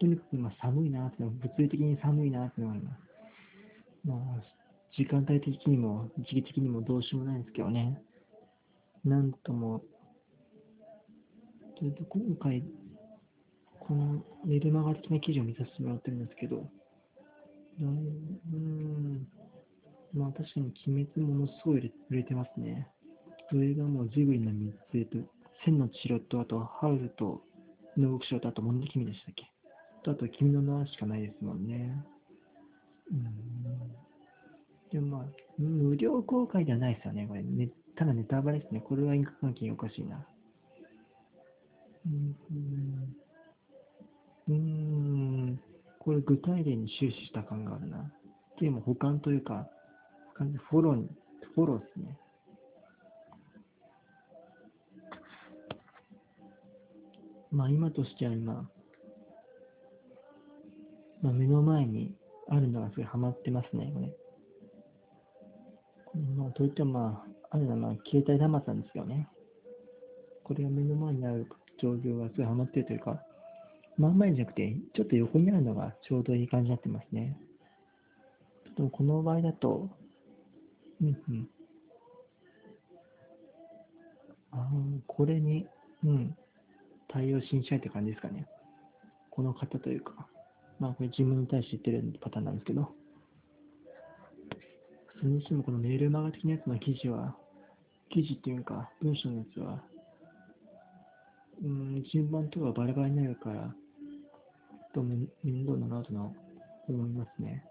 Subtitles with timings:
[0.00, 3.00] とにかくまあ寒いなって、物理的に寒いなっていうのはあります。
[4.02, 4.42] まあ、
[4.96, 8.00] 時間帯的にも、時期的にもどうしようもないんですけどね。
[9.04, 9.82] なんとも、
[11.78, 12.64] というと今回、
[13.78, 16.66] このメルマガ的な記事を見させてもらってるんですけど、
[17.78, 19.26] うーん、
[20.14, 22.88] まあ確かに鬼滅ものすごい売れてますね。
[23.52, 25.18] 上がもうジブリの3つ、と、
[25.64, 27.42] 千の千尋と、あと、ハウルと、
[27.96, 29.49] の動く城と、あと、モノノ君でしたっけ？
[30.02, 32.04] と、あと、君の名はしかないですもんね。
[33.10, 33.24] うん。
[34.90, 35.26] でもまあ、
[35.58, 37.42] 無料公開ではないですよね、これ。
[37.42, 38.80] ね、ただネタバレですね。
[38.80, 40.26] これは因果関係おかしいな。
[42.06, 42.36] うん。
[44.48, 45.60] うん。
[45.98, 48.10] これ具体例に終始した感があるな。
[48.58, 49.68] でも、保管というか、
[50.70, 51.08] フォローに、
[51.54, 52.18] フォローですね。
[57.50, 58.70] まあ今としては今、
[61.22, 62.14] まあ、目の前に
[62.48, 64.12] あるのがすごいハマってますね、これ。
[66.36, 69.28] まあ、といってもまあ、あるのはまあ携帯端末なんですよね。
[70.42, 71.46] これが目の前にある
[71.80, 73.22] 状況がすごいハマってるというか、
[73.96, 77.36] 真ん前じゃなくて、ちょっと横にあるのがちょうどいい感じになってますね。
[78.76, 79.88] でもこの場合だと、
[81.00, 81.48] うんうん。
[84.52, 84.68] ああ、
[85.06, 85.66] これに、
[86.04, 86.36] うん。
[87.08, 88.46] 対応しにしないって感じですかね。
[89.30, 90.26] この方というか、
[90.80, 92.88] まあこれ自分に対して言ってるパターンなんですけど、
[95.20, 97.36] それにしてもこのメールマガ的なやつの記事は、
[98.08, 99.84] 記事っていうか、文章のやつは、
[101.62, 103.74] うん、順番とかバラバラになるから、
[104.94, 105.28] と面
[105.66, 106.34] 倒だなとの
[106.88, 107.64] 思いますね。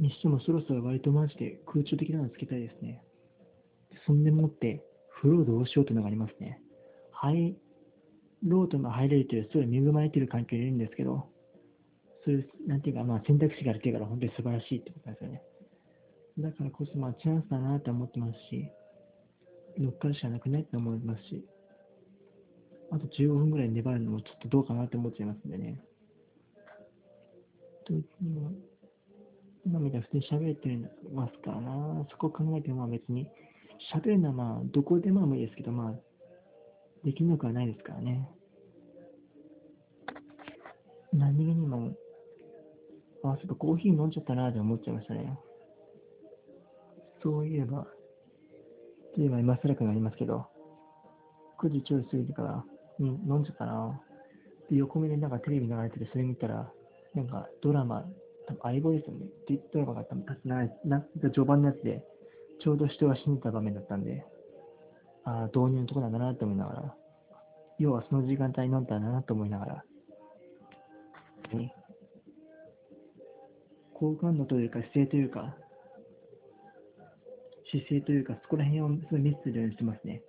[0.00, 3.02] にしてもそろそろ割とマジで空調的なのつけたいですね。
[4.06, 4.84] そんでもって、
[5.20, 6.60] 風呂どうしようというのがありますね。
[7.12, 7.56] 入
[8.44, 11.28] ろうとも入れるという、すごい恵まれている環境にいるんですけど、
[12.24, 15.42] そういう、なんていうか、まあ選択肢があるっていうから本当に素晴らしいってことですよね。
[16.38, 18.68] だからこそ、まあチャンスだなと思ってますし、
[19.78, 21.44] 乗っかるしかなくないって思いますし、
[22.90, 25.80] あと15分ぐらい粘るのもちょっとどうかなって思っちゃいますんでね。
[27.88, 27.94] と、
[29.66, 33.28] 今みたいに普通に喋ってますからな、そこを考えても別に、
[33.92, 35.94] 喋るのはまあ、どこでもいいですけど、まあ、
[37.04, 38.28] できなくはないですからね。
[41.12, 41.92] 何気にも、
[43.22, 45.38] あ、そういえばコーヒー飲んじゃったなって思っちゃいましたね。
[47.22, 47.86] そういえば、
[49.16, 50.46] 例えば今更くなりますけど、
[51.60, 52.64] 9時ちょい過ぎてから
[52.98, 54.00] に飲んじゃったな。
[54.70, 56.70] で、横目でなんかテレビ流れてて、それ見たら、
[57.14, 58.04] なんかドラマ、
[58.46, 59.26] 多分相棒ですよね。
[59.72, 62.04] ドラマが多分立ってな、なんか序盤のやつで、
[62.60, 64.24] ちょうど人が死んでた場面だったんで、
[65.28, 66.94] ああ、導入のとこなんだなって思いながら、
[67.78, 69.84] 要はその時間帯に飲んだんだなと思いながら、
[71.52, 71.74] ね、
[73.92, 75.54] 好感度というか姿勢というか、
[77.70, 80.22] 姿勢というか、そこら辺をすごいミスするようにしてますね。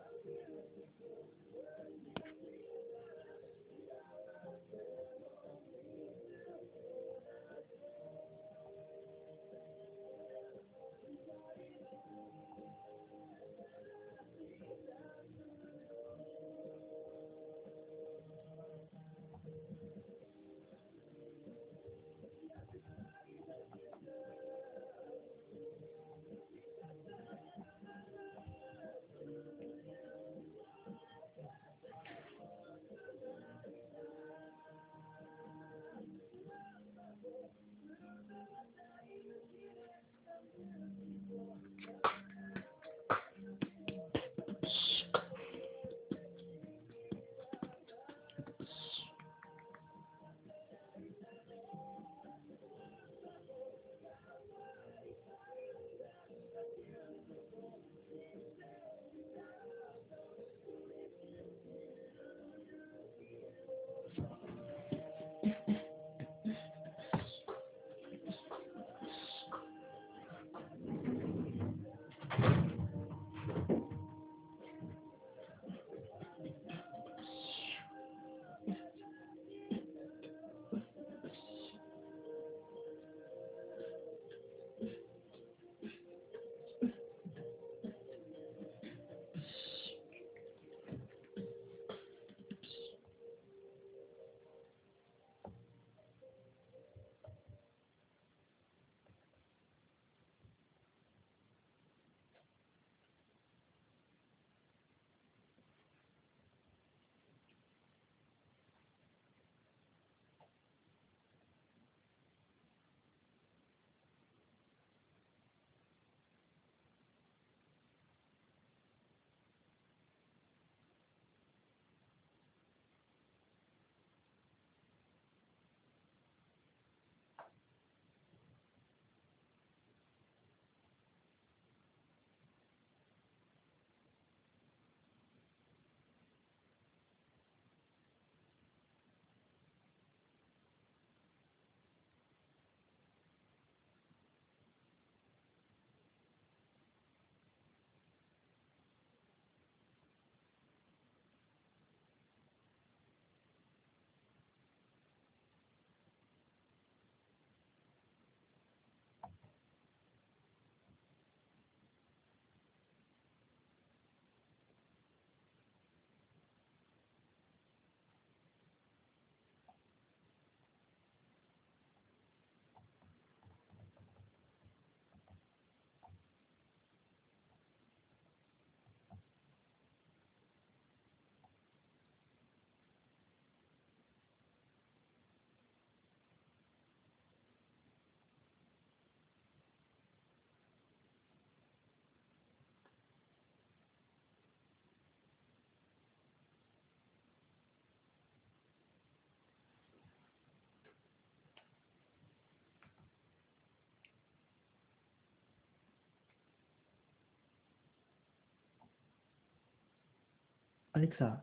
[211.00, 211.42] アレクサ、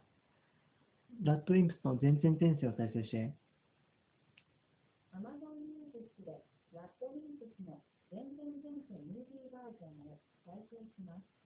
[1.24, 3.32] ラッドウィンプスの全線転生を再生して。
[5.16, 6.44] アマゾンミュージックで
[6.76, 7.80] ラッドウィンプスの
[8.12, 11.45] 全然前世ムービーバージョンを再生します。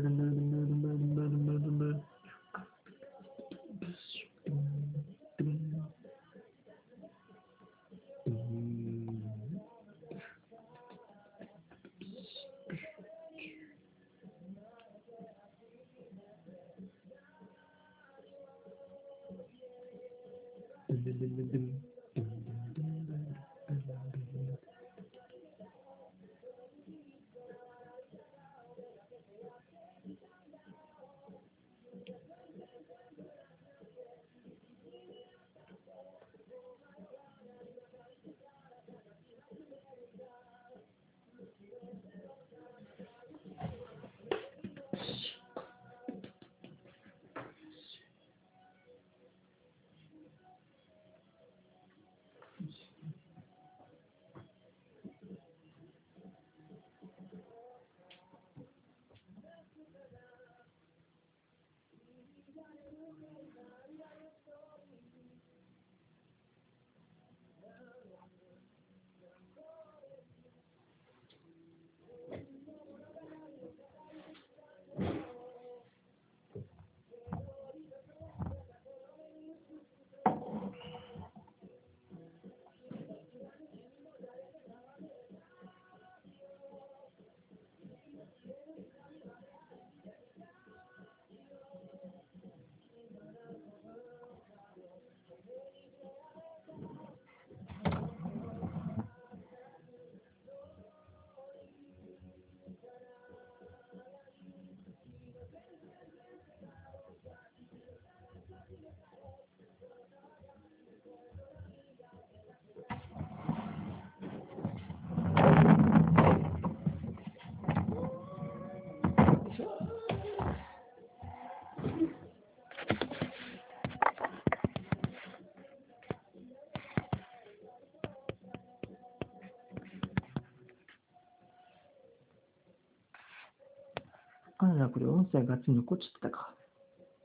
[134.71, 136.53] あらら、これ音声がっつり残っちゃったか。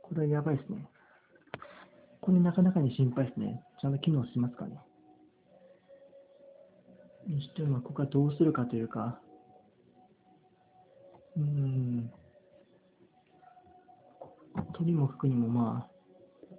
[0.03, 0.89] これはやばいですね。
[2.21, 3.63] これなかなかに心配ですね。
[3.81, 4.81] ちゃんと機能しますかね。
[7.29, 9.21] にしても、ここはどうするかというか、
[11.37, 12.11] うーん、
[14.75, 16.57] とにもかくにもまあ、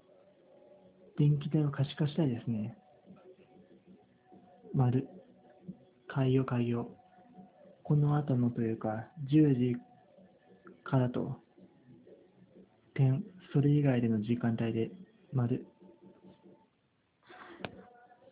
[1.17, 2.77] 電気代を可視化したいですね。
[4.74, 5.10] 丸。
[6.08, 6.88] 開業開業。
[7.84, 9.75] この後のというか、10時
[10.88, 11.36] からと、
[12.96, 14.89] 点、それ以外での時間帯で、
[15.34, 15.65] 丸。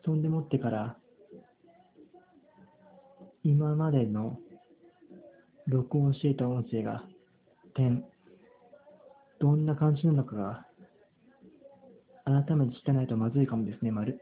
[0.06, 0.98] そんでもってから、
[3.44, 4.40] 今までの
[5.68, 7.04] 録音していた音声が、
[7.76, 8.06] 点、
[9.40, 10.66] どんな感じなのかが、
[12.24, 14.22] 改めて聞かないとまずいかもですね、丸。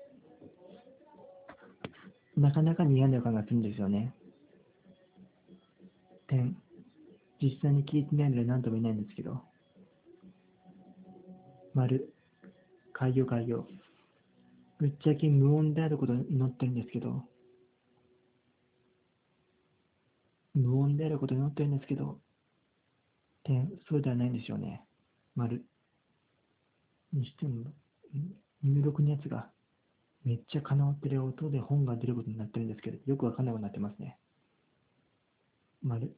[2.35, 4.11] なかなかに嫌な予感がするんですよね。
[6.27, 6.62] 点。
[7.43, 9.41] 実際に聞いてないので何とも言えないんですけど。
[11.73, 12.13] 丸。
[12.93, 13.67] 開業開業。
[14.79, 17.25] ぶっちゃけ無音であることに祈ってるんですけど、
[20.53, 22.17] 無音であることに祈ってるんですけど、
[23.43, 24.81] 点、そうではないんですよね。
[25.35, 25.65] 丸。
[27.11, 27.73] にしても、
[28.63, 29.49] 入力のやつが
[30.23, 34.17] めっちゃかなわってる音で本が出ることになってるんですけど、よくわかんなくなってますね。
[35.81, 36.15] 丸。